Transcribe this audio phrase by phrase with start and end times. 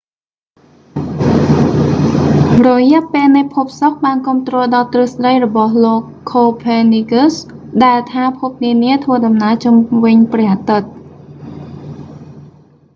[2.69, 7.33] រយៈពេលនៃភពសុក្របានគាំទ្រដល់ទ្រឹស្ដីរបស់លោក copernicus ខូភើនីកឹស
[7.85, 10.89] ដែលថាភពនានាធ្វើដំណើរជុំវិញព្រះអាទិត្យ